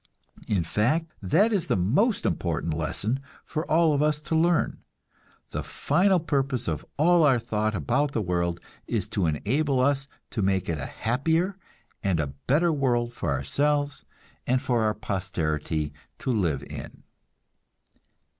In 0.47 0.63
fact, 0.63 1.11
that 1.21 1.53
is 1.53 1.67
the 1.67 1.75
most 1.75 2.25
important 2.25 2.73
lesson 2.73 3.19
of 3.47 3.57
all 3.69 3.95
for 3.95 4.03
us 4.03 4.19
to 4.21 4.35
learn; 4.35 4.79
the 5.51 5.61
final 5.61 6.19
purpose 6.19 6.67
of 6.67 6.83
all 6.97 7.23
our 7.23 7.37
thought 7.37 7.75
about 7.75 8.11
the 8.13 8.21
world 8.23 8.59
is 8.87 9.07
to 9.09 9.27
enable 9.27 9.79
us 9.79 10.07
to 10.31 10.41
make 10.41 10.67
it 10.67 10.79
a 10.79 10.87
happier 10.87 11.55
and 12.01 12.19
a 12.19 12.25
better 12.47 12.73
world 12.73 13.13
for 13.13 13.29
ourselves 13.29 14.03
and 14.47 14.59
our 14.67 14.95
posterity 14.95 15.93
to 16.17 16.31
live 16.33 16.63
in. 16.63 17.03